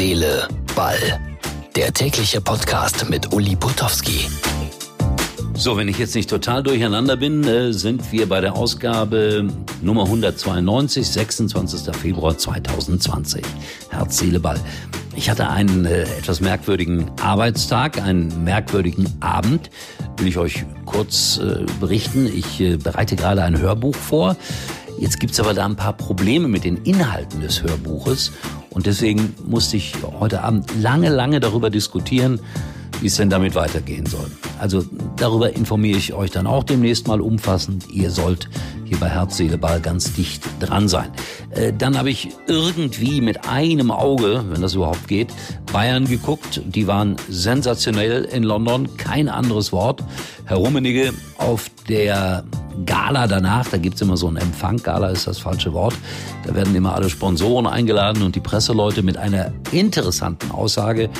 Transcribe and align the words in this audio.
Seele, 0.00 0.48
Ball. 0.74 0.96
Der 1.76 1.92
tägliche 1.92 2.40
Podcast 2.40 3.10
mit 3.10 3.34
Uli 3.34 3.54
Putowski. 3.54 4.30
So, 5.52 5.76
wenn 5.76 5.88
ich 5.88 5.98
jetzt 5.98 6.14
nicht 6.14 6.30
total 6.30 6.62
durcheinander 6.62 7.18
bin, 7.18 7.44
äh, 7.44 7.74
sind 7.74 8.10
wir 8.10 8.26
bei 8.26 8.40
der 8.40 8.56
Ausgabe 8.56 9.46
Nummer 9.82 10.04
192, 10.04 11.06
26. 11.06 11.94
Februar 11.94 12.38
2020. 12.38 13.44
Herz, 13.90 14.16
Seele, 14.16 14.40
Ball. 14.40 14.58
Ich 15.16 15.28
hatte 15.28 15.50
einen 15.50 15.84
äh, 15.84 16.04
etwas 16.04 16.40
merkwürdigen 16.40 17.10
Arbeitstag, 17.20 18.00
einen 18.00 18.42
merkwürdigen 18.42 19.06
Abend. 19.20 19.68
Will 20.16 20.28
ich 20.28 20.38
euch 20.38 20.64
kurz 20.86 21.36
äh, 21.36 21.66
berichten. 21.78 22.26
Ich 22.26 22.78
bereite 22.82 23.16
gerade 23.16 23.42
ein 23.42 23.58
Hörbuch 23.58 23.96
vor. 23.96 24.34
Jetzt 24.98 25.20
gibt's 25.20 25.38
aber 25.40 25.52
da 25.52 25.66
ein 25.66 25.76
paar 25.76 25.92
Probleme 25.92 26.48
mit 26.48 26.64
den 26.64 26.78
Inhalten 26.84 27.42
des 27.42 27.62
Hörbuches. 27.62 28.32
Und 28.70 28.86
deswegen 28.86 29.34
musste 29.46 29.76
ich 29.76 29.94
heute 30.18 30.42
Abend 30.42 30.70
lange, 30.80 31.08
lange 31.08 31.40
darüber 31.40 31.70
diskutieren, 31.70 32.40
wie 33.00 33.06
es 33.06 33.16
denn 33.16 33.30
damit 33.30 33.54
weitergehen 33.54 34.06
soll. 34.06 34.30
Also 34.58 34.84
darüber 35.16 35.54
informiere 35.54 35.98
ich 35.98 36.12
euch 36.12 36.30
dann 36.30 36.46
auch 36.46 36.64
demnächst 36.64 37.08
mal 37.08 37.20
umfassend. 37.20 37.90
Ihr 37.90 38.10
sollt 38.10 38.48
hier 38.84 38.98
bei 38.98 39.08
Herz, 39.08 39.36
Seele, 39.36 39.56
Ball 39.56 39.80
ganz 39.80 40.12
dicht 40.12 40.42
dran 40.58 40.88
sein. 40.88 41.10
Äh, 41.50 41.72
dann 41.72 41.96
habe 41.96 42.10
ich 42.10 42.28
irgendwie 42.46 43.20
mit 43.20 43.48
einem 43.48 43.90
Auge, 43.90 44.44
wenn 44.50 44.60
das 44.60 44.74
überhaupt 44.74 45.08
geht, 45.08 45.28
Bayern 45.72 46.06
geguckt. 46.06 46.60
Die 46.66 46.86
waren 46.86 47.16
sensationell 47.28 48.24
in 48.24 48.42
London, 48.42 48.96
kein 48.96 49.28
anderes 49.28 49.72
Wort. 49.72 50.02
Herr 50.44 50.58
Rummenigge 50.58 51.14
auf 51.38 51.70
der 51.88 52.44
Gala 52.86 53.26
danach, 53.26 53.68
da 53.68 53.76
gibt's 53.76 54.00
immer 54.00 54.16
so 54.16 54.28
einen 54.28 54.36
Empfang, 54.36 54.76
Gala 54.78 55.08
ist 55.08 55.26
das 55.26 55.38
falsche 55.38 55.72
Wort, 55.72 55.94
da 56.46 56.54
werden 56.54 56.74
immer 56.74 56.94
alle 56.94 57.10
Sponsoren 57.10 57.66
eingeladen 57.66 58.22
und 58.22 58.36
die 58.36 58.40
Presseleute 58.40 59.02
mit 59.02 59.16
einer 59.16 59.52
interessanten 59.72 60.50
Aussage 60.50 61.10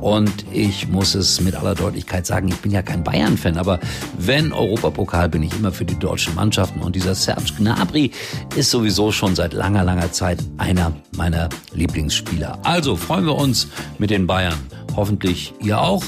und 0.00 0.44
ich 0.52 0.88
muss 0.88 1.14
es 1.14 1.40
mit 1.40 1.54
aller 1.54 1.74
Deutlichkeit 1.74 2.26
sagen, 2.26 2.48
ich 2.48 2.56
bin 2.56 2.70
ja 2.70 2.82
kein 2.82 3.02
Bayern-Fan, 3.02 3.56
aber 3.56 3.80
wenn 4.18 4.52
Europapokal 4.52 5.28
bin 5.28 5.42
ich 5.42 5.56
immer 5.56 5.72
für 5.72 5.84
die 5.84 5.98
deutschen 5.98 6.34
Mannschaften. 6.34 6.80
Und 6.80 6.96
dieser 6.96 7.14
Serge 7.14 7.52
Gnabry 7.58 8.10
ist 8.56 8.70
sowieso 8.70 9.10
schon 9.12 9.34
seit 9.34 9.52
langer, 9.52 9.84
langer 9.84 10.12
Zeit 10.12 10.38
einer 10.58 10.92
meiner 11.16 11.48
Lieblingsspieler. 11.72 12.58
Also 12.62 12.96
freuen 12.96 13.26
wir 13.26 13.36
uns 13.36 13.68
mit 13.98 14.10
den 14.10 14.26
Bayern. 14.26 14.58
Hoffentlich 14.94 15.54
ihr 15.60 15.80
auch, 15.80 16.04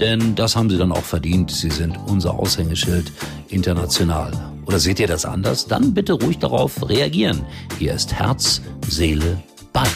denn 0.00 0.34
das 0.34 0.56
haben 0.56 0.70
sie 0.70 0.78
dann 0.78 0.92
auch 0.92 1.04
verdient. 1.04 1.50
Sie 1.50 1.70
sind 1.70 1.98
unser 2.06 2.38
Aushängeschild 2.38 3.12
international. 3.48 4.49
Oder 4.70 4.78
seht 4.78 5.00
ihr 5.00 5.08
das 5.08 5.24
anders? 5.24 5.66
Dann 5.66 5.94
bitte 5.94 6.12
ruhig 6.12 6.38
darauf 6.38 6.88
reagieren. 6.88 7.44
Hier 7.80 7.92
ist 7.92 8.14
Herz, 8.14 8.62
Seele, 8.86 9.42
Ball. 9.72 9.88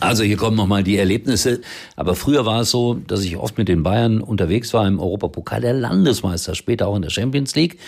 Also 0.00 0.22
hier 0.22 0.38
kommen 0.38 0.56
nochmal 0.56 0.82
die 0.82 0.96
Erlebnisse. 0.96 1.60
Aber 1.96 2.14
früher 2.14 2.46
war 2.46 2.62
es 2.62 2.70
so, 2.70 2.94
dass 2.94 3.22
ich 3.22 3.36
oft 3.36 3.58
mit 3.58 3.68
den 3.68 3.82
Bayern 3.82 4.22
unterwegs 4.22 4.72
war 4.72 4.88
im 4.88 4.98
Europapokal 4.98 5.60
der 5.60 5.74
Landesmeister, 5.74 6.54
später 6.54 6.88
auch 6.88 6.96
in 6.96 7.02
der 7.02 7.10
Champions 7.10 7.54
League. 7.54 7.78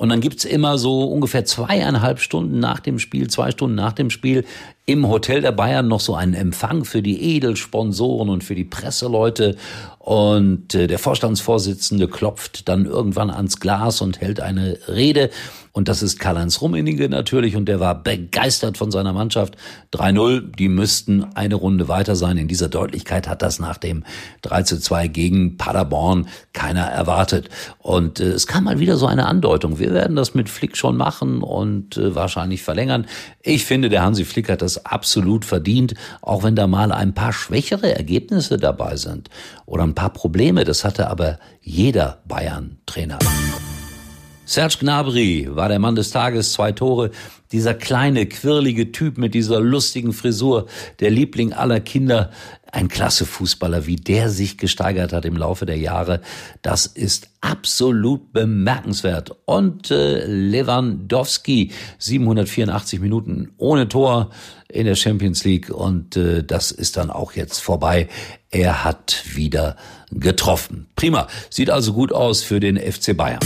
Und 0.00 0.08
dann 0.08 0.22
gibt's 0.22 0.46
immer 0.46 0.78
so 0.78 1.02
ungefähr 1.02 1.44
zweieinhalb 1.44 2.20
Stunden 2.20 2.58
nach 2.58 2.80
dem 2.80 2.98
Spiel, 2.98 3.28
zwei 3.28 3.50
Stunden 3.50 3.74
nach 3.74 3.92
dem 3.92 4.08
Spiel 4.08 4.46
im 4.86 5.06
Hotel 5.06 5.42
der 5.42 5.52
Bayern 5.52 5.88
noch 5.88 6.00
so 6.00 6.14
einen 6.14 6.32
Empfang 6.32 6.86
für 6.86 7.02
die 7.02 7.36
Edelsponsoren 7.36 8.30
und 8.30 8.42
für 8.42 8.54
die 8.54 8.64
Presseleute. 8.64 9.56
Und 10.10 10.74
äh, 10.74 10.88
der 10.88 10.98
Vorstandsvorsitzende 10.98 12.08
klopft 12.08 12.68
dann 12.68 12.84
irgendwann 12.84 13.30
ans 13.30 13.60
Glas 13.60 14.00
und 14.00 14.20
hält 14.20 14.40
eine 14.40 14.76
Rede. 14.88 15.30
Und 15.72 15.86
das 15.86 16.02
ist 16.02 16.18
Karl-Heinz 16.18 16.60
Rummenigge 16.60 17.08
natürlich. 17.08 17.54
Und 17.54 17.66
der 17.66 17.78
war 17.78 18.02
begeistert 18.02 18.76
von 18.76 18.90
seiner 18.90 19.12
Mannschaft. 19.12 19.56
3-0, 19.92 20.56
die 20.56 20.68
müssten 20.68 21.24
eine 21.36 21.54
Runde 21.54 21.86
weiter 21.86 22.16
sein. 22.16 22.38
In 22.38 22.48
dieser 22.48 22.68
Deutlichkeit 22.68 23.28
hat 23.28 23.40
das 23.40 23.60
nach 23.60 23.76
dem 23.76 24.02
3-2 24.42 25.06
gegen 25.06 25.56
Paderborn 25.58 26.26
keiner 26.52 26.86
erwartet. 26.86 27.48
Und 27.78 28.18
äh, 28.18 28.30
es 28.30 28.48
kam 28.48 28.64
mal 28.64 28.80
wieder 28.80 28.96
so 28.96 29.06
eine 29.06 29.26
Andeutung. 29.26 29.78
Wir 29.78 29.94
werden 29.94 30.16
das 30.16 30.34
mit 30.34 30.48
Flick 30.48 30.76
schon 30.76 30.96
machen 30.96 31.40
und 31.40 31.96
äh, 31.96 32.16
wahrscheinlich 32.16 32.64
verlängern. 32.64 33.06
Ich 33.42 33.64
finde, 33.64 33.90
der 33.90 34.02
Hansi 34.02 34.24
Flick 34.24 34.48
hat 34.48 34.62
das 34.62 34.84
absolut 34.86 35.44
verdient, 35.44 35.94
auch 36.20 36.42
wenn 36.42 36.56
da 36.56 36.66
mal 36.66 36.90
ein 36.90 37.14
paar 37.14 37.32
schwächere 37.32 37.94
Ergebnisse 37.94 38.58
dabei 38.58 38.96
sind 38.96 39.30
oder 39.66 39.84
ein 39.84 39.94
paar 40.00 40.10
Probleme. 40.10 40.64
Das 40.64 40.84
hatte 40.84 41.08
aber 41.08 41.38
jeder 41.60 42.22
Bayern-Trainer. 42.26 43.18
Serge 44.50 44.78
Gnabry 44.80 45.46
war 45.48 45.68
der 45.68 45.78
Mann 45.78 45.94
des 45.94 46.10
Tages, 46.10 46.54
zwei 46.54 46.72
Tore. 46.72 47.12
Dieser 47.52 47.72
kleine, 47.72 48.26
quirlige 48.26 48.90
Typ 48.90 49.16
mit 49.16 49.32
dieser 49.32 49.60
lustigen 49.60 50.12
Frisur, 50.12 50.66
der 50.98 51.12
Liebling 51.12 51.52
aller 51.52 51.78
Kinder. 51.78 52.32
Ein 52.72 52.88
klasse 52.88 53.26
Fußballer, 53.26 53.86
wie 53.86 53.94
der 53.94 54.28
sich 54.28 54.58
gesteigert 54.58 55.12
hat 55.12 55.24
im 55.24 55.36
Laufe 55.36 55.66
der 55.66 55.78
Jahre. 55.78 56.20
Das 56.62 56.86
ist 56.86 57.28
absolut 57.40 58.32
bemerkenswert. 58.32 59.36
Und 59.44 59.92
äh, 59.92 60.26
Lewandowski, 60.26 61.70
784 61.98 62.98
Minuten 62.98 63.52
ohne 63.56 63.86
Tor 63.86 64.30
in 64.68 64.84
der 64.84 64.96
Champions 64.96 65.44
League. 65.44 65.70
Und 65.70 66.16
äh, 66.16 66.42
das 66.42 66.72
ist 66.72 66.96
dann 66.96 67.10
auch 67.10 67.34
jetzt 67.34 67.60
vorbei. 67.60 68.08
Er 68.50 68.82
hat 68.82 69.22
wieder 69.32 69.76
getroffen. 70.10 70.88
Prima. 70.96 71.28
Sieht 71.50 71.70
also 71.70 71.92
gut 71.92 72.12
aus 72.12 72.42
für 72.42 72.58
den 72.58 72.76
FC 72.76 73.16
Bayern. 73.16 73.38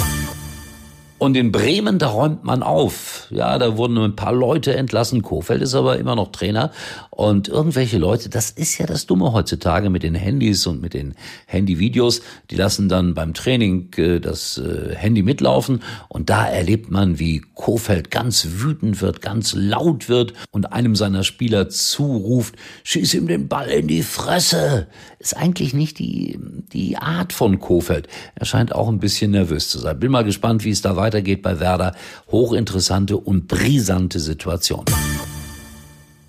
Und 1.25 1.39
in 1.39 1.53
Bremen, 1.53 1.99
da 1.99 2.09
räumt 2.09 2.45
man 2.45 2.63
auf. 2.63 3.14
Ja, 3.31 3.59
da 3.59 3.77
wurden 3.77 3.99
ein 3.99 4.17
paar 4.17 4.33
Leute 4.33 4.77
entlassen. 4.77 5.23
Kofeld 5.23 5.63
ist 5.63 5.75
aber 5.75 5.99
immer 5.99 6.15
noch 6.15 6.33
Trainer. 6.33 6.71
Und 7.11 7.49
irgendwelche 7.49 7.99
Leute, 7.99 8.29
das 8.29 8.51
ist 8.51 8.79
ja 8.79 8.87
das 8.87 9.07
Dumme 9.07 9.33
heutzutage 9.33 9.91
mit 9.91 10.03
den 10.03 10.15
Handys 10.15 10.67
und 10.67 10.81
mit 10.81 10.95
den 10.95 11.15
Handyvideos. 11.47 12.21
Die 12.51 12.57
lassen 12.57 12.89
dann 12.89 13.15
beim 13.15 13.35
Training 13.35 13.93
äh, 13.97 14.21
das 14.21 14.59
äh, 14.59 14.95
Handy 14.95 15.23
mitlaufen. 15.23 15.83
Und 16.09 16.31
da 16.31 16.47
erlebt 16.47 16.91
man, 16.91 17.19
wie 17.19 17.43
Kofeld 17.55 18.11
ganz 18.11 18.47
wütend 18.51 19.01
wird, 19.01 19.23
ganz 19.23 19.55
laut 19.55 20.09
wird 20.09 20.35
und 20.51 20.73
einem 20.73 20.97
seiner 20.97 21.25
Spieler 21.25 21.69
zuruft, 21.69 22.55
schieß 22.85 23.15
ihm 23.15 23.27
den 23.27 23.49
Ball 23.49 23.69
in 23.69 23.89
die 23.89 24.03
Fresse. 24.03 24.89
Ist 25.19 25.37
eigentlich 25.37 25.75
nicht 25.75 25.99
die, 25.99 26.39
die 26.73 26.97
Art 26.97 27.33
von 27.33 27.59
Kofeld. 27.59 28.09
Er 28.35 28.47
scheint 28.47 28.75
auch 28.75 28.89
ein 28.89 29.01
bisschen 29.01 29.31
nervös 29.31 29.69
zu 29.69 29.79
sein. 29.79 29.99
Bin 29.99 30.13
mal 30.13 30.25
gespannt, 30.25 30.65
wie 30.65 30.71
es 30.71 30.83
da 30.83 30.97
weitergeht 30.97 31.15
weitergeht 31.25 31.43
bei 31.43 31.61
Werder. 31.61 31.95
Hochinteressante 32.31 33.14
und 33.17 33.49
brisante 33.49 34.21
Situation. 34.21 34.85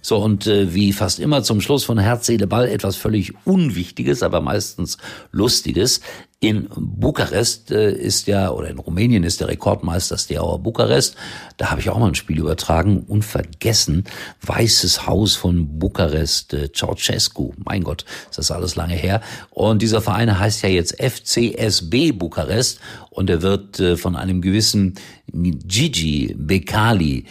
So, 0.06 0.18
und 0.18 0.46
äh, 0.46 0.72
wie 0.72 0.94
fast 0.94 1.20
immer 1.20 1.42
zum 1.42 1.62
Schluss 1.62 1.84
von 1.84 1.98
Herz, 1.98 2.28
Seele, 2.28 2.46
Ball 2.46 2.68
etwas 2.68 2.96
völlig 2.96 3.34
Unwichtiges, 3.44 4.22
aber 4.22 4.40
meistens 4.40 5.00
Lustiges. 5.32 6.00
In 6.40 6.70
Bukarest 6.78 7.72
äh, 7.72 7.92
ist 7.92 8.28
ja, 8.28 8.52
oder 8.52 8.70
in 8.70 8.78
Rumänien 8.78 9.24
ist 9.24 9.40
der 9.40 9.48
Rekordmeister 9.48 10.20
Steaua 10.20 10.58
Bukarest. 10.58 11.16
Da 11.58 11.72
habe 11.72 11.82
ich 11.82 11.90
auch 11.90 11.98
mal 11.98 12.10
ein 12.10 12.14
Spiel 12.14 12.38
übertragen. 12.38 13.04
Unvergessen, 13.08 14.04
Weißes 14.44 15.08
Haus 15.08 15.36
von 15.36 15.80
Bukarest, 15.80 16.54
äh, 16.54 16.70
Ceausescu. 16.72 17.54
Mein 17.66 17.84
Gott, 17.84 18.06
ist 18.30 18.38
das 18.38 18.52
alles 18.52 18.76
lange 18.76 18.94
her. 18.94 19.22
Und 19.50 19.82
dieser 19.82 20.02
Verein 20.02 20.38
heißt 20.38 20.62
ja 20.62 20.70
jetzt 20.70 21.02
FCSB 21.02 22.12
Bukarest 22.12 22.80
und 23.10 23.28
er 23.32 23.42
wird 23.42 23.80
äh, 23.80 23.98
von 23.98 24.16
einem 24.16 24.44
gewissen 24.44 25.00
Gigi 25.34 26.36
Bekali 26.38 27.26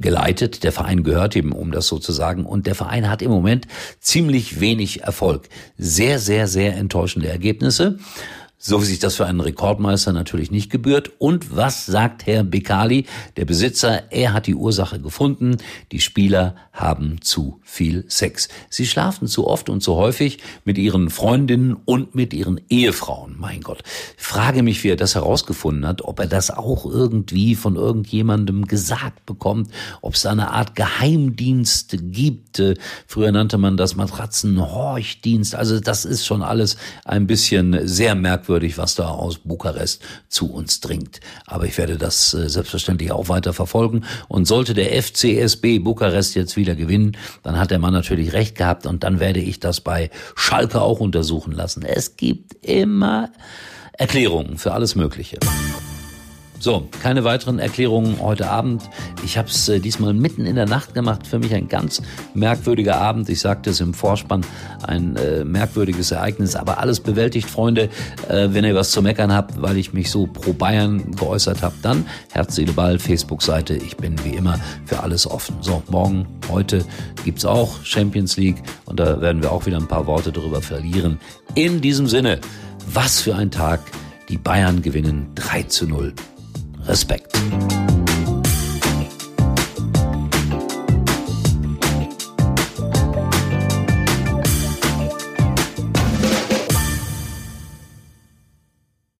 geleitet. 0.00 0.64
Der 0.64 0.72
Verein 0.72 1.02
gehört 1.02 1.36
ihm, 1.36 1.52
um 1.52 1.72
das 1.72 1.86
so 1.86 1.98
zu 1.98 2.12
sagen. 2.12 2.44
Und 2.44 2.66
der 2.66 2.74
Verein 2.74 3.08
hat 3.08 3.22
im 3.22 3.30
Moment 3.30 3.66
ziemlich 4.00 4.60
wenig 4.60 5.02
Erfolg. 5.02 5.48
Sehr, 5.78 6.18
sehr, 6.18 6.46
sehr 6.46 6.76
enttäuschende 6.76 7.28
Ergebnisse 7.28 7.98
so 8.66 8.82
wie 8.82 8.86
sich 8.86 8.98
das 8.98 9.14
für 9.14 9.26
einen 9.26 9.40
Rekordmeister 9.40 10.12
natürlich 10.12 10.50
nicht 10.50 10.70
gebührt. 10.70 11.12
Und 11.18 11.54
was 11.54 11.86
sagt 11.86 12.26
Herr 12.26 12.42
Bekali, 12.42 13.06
der 13.36 13.44
Besitzer? 13.44 14.10
Er 14.10 14.32
hat 14.32 14.48
die 14.48 14.56
Ursache 14.56 15.00
gefunden. 15.00 15.58
Die 15.92 16.00
Spieler 16.00 16.56
haben 16.72 17.20
zu 17.20 17.60
viel 17.62 18.04
Sex. 18.08 18.48
Sie 18.68 18.86
schlafen 18.86 19.28
zu 19.28 19.46
oft 19.46 19.68
und 19.68 19.82
zu 19.82 19.94
häufig 19.94 20.38
mit 20.64 20.78
ihren 20.78 21.10
Freundinnen 21.10 21.76
und 21.84 22.16
mit 22.16 22.34
ihren 22.34 22.60
Ehefrauen. 22.68 23.36
Mein 23.38 23.60
Gott. 23.60 23.84
frage 24.16 24.64
mich, 24.64 24.82
wie 24.82 24.88
er 24.88 24.96
das 24.96 25.14
herausgefunden 25.14 25.86
hat, 25.86 26.02
ob 26.02 26.18
er 26.18 26.26
das 26.26 26.50
auch 26.50 26.86
irgendwie 26.86 27.54
von 27.54 27.76
irgendjemandem 27.76 28.66
gesagt 28.66 29.26
bekommt, 29.26 29.70
ob 30.02 30.14
es 30.14 30.26
eine 30.26 30.50
Art 30.50 30.74
Geheimdienst 30.74 31.96
gibt. 32.00 32.60
Früher 33.06 33.30
nannte 33.30 33.58
man 33.58 33.76
das 33.76 33.94
Matratzenhorchdienst. 33.94 35.54
Also 35.54 35.78
das 35.78 36.04
ist 36.04 36.26
schon 36.26 36.42
alles 36.42 36.76
ein 37.04 37.28
bisschen 37.28 37.86
sehr 37.86 38.16
merkwürdig 38.16 38.55
merkwürdig, 38.56 38.78
was 38.78 38.94
da 38.94 39.08
aus 39.08 39.38
Bukarest 39.38 40.02
zu 40.28 40.50
uns 40.50 40.80
dringt. 40.80 41.20
Aber 41.46 41.66
ich 41.66 41.76
werde 41.76 41.98
das 41.98 42.32
äh, 42.32 42.48
selbstverständlich 42.48 43.12
auch 43.12 43.28
weiter 43.28 43.52
verfolgen. 43.52 44.04
Und 44.28 44.46
sollte 44.46 44.72
der 44.72 45.02
FCSB 45.02 45.80
Bukarest 45.80 46.34
jetzt 46.34 46.56
wieder 46.56 46.74
gewinnen, 46.74 47.16
dann 47.42 47.58
hat 47.58 47.70
der 47.70 47.78
Mann 47.78 47.92
natürlich 47.92 48.32
recht 48.32 48.56
gehabt 48.56 48.86
und 48.86 49.04
dann 49.04 49.20
werde 49.20 49.40
ich 49.40 49.60
das 49.60 49.80
bei 49.80 50.10
Schalke 50.34 50.80
auch 50.80 51.00
untersuchen 51.00 51.52
lassen. 51.52 51.82
Es 51.82 52.16
gibt 52.16 52.64
immer 52.64 53.30
Erklärungen 53.92 54.56
für 54.56 54.72
alles 54.72 54.94
Mögliche. 54.94 55.38
So, 56.58 56.88
keine 57.02 57.22
weiteren 57.24 57.58
Erklärungen 57.58 58.18
heute 58.20 58.48
Abend. 58.48 58.82
Ich 59.24 59.36
habe 59.36 59.48
es 59.48 59.68
äh, 59.68 59.78
diesmal 59.78 60.14
mitten 60.14 60.46
in 60.46 60.56
der 60.56 60.66
Nacht 60.66 60.94
gemacht. 60.94 61.26
Für 61.26 61.38
mich 61.38 61.54
ein 61.54 61.68
ganz 61.68 62.00
merkwürdiger 62.34 62.96
Abend. 62.96 63.28
Ich 63.28 63.40
sagte 63.40 63.70
es 63.70 63.80
im 63.80 63.92
Vorspann, 63.92 64.44
ein 64.82 65.16
äh, 65.16 65.44
merkwürdiges 65.44 66.10
Ereignis, 66.12 66.56
aber 66.56 66.78
alles 66.78 67.00
bewältigt, 67.00 67.48
Freunde. 67.48 67.90
Äh, 68.28 68.48
wenn 68.50 68.64
ihr 68.64 68.74
was 68.74 68.90
zu 68.90 69.02
meckern 69.02 69.32
habt, 69.32 69.60
weil 69.60 69.76
ich 69.76 69.92
mich 69.92 70.10
so 70.10 70.26
pro 70.26 70.54
Bayern 70.54 71.12
geäußert 71.12 71.62
habe, 71.62 71.74
dann 71.82 72.06
Herz, 72.32 72.56
Seele, 72.56 72.72
Ball, 72.72 72.98
Facebook-Seite. 72.98 73.74
Ich 73.76 73.96
bin 73.96 74.16
wie 74.24 74.34
immer 74.34 74.58
für 74.86 75.00
alles 75.00 75.30
offen. 75.30 75.56
So, 75.60 75.82
morgen, 75.90 76.26
heute 76.50 76.84
gibt's 77.24 77.44
auch 77.44 77.84
Champions 77.84 78.36
League 78.38 78.62
und 78.86 78.98
da 78.98 79.20
werden 79.20 79.42
wir 79.42 79.52
auch 79.52 79.66
wieder 79.66 79.76
ein 79.76 79.88
paar 79.88 80.06
Worte 80.06 80.32
darüber 80.32 80.62
verlieren. 80.62 81.20
In 81.54 81.82
diesem 81.82 82.06
Sinne, 82.06 82.40
was 82.92 83.20
für 83.20 83.34
ein 83.36 83.50
Tag. 83.50 83.80
Die 84.28 84.38
Bayern 84.38 84.82
gewinnen 84.82 85.28
3 85.36 85.62
zu 85.64 85.86
0. 85.86 86.12
Respekt. 86.86 87.75